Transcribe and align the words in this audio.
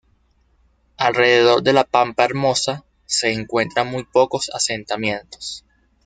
Alrededor 0.97 1.61
de 1.61 1.73
la 1.73 1.83
Pampa 1.83 2.23
Hermosa 2.25 2.83
se 3.05 3.33
encuentra 3.33 3.83
muy 3.83 4.03
pocos 4.03 4.49
asentamientos. 4.51 5.63